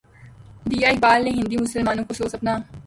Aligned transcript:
دیا 0.69 0.87
اقبالؔ 0.89 1.23
نے 1.25 1.31
ہندی 1.37 1.57
مسلمانوں 1.57 2.05
کو 2.07 2.13
سوز 2.13 2.33
اپنا 2.35 2.53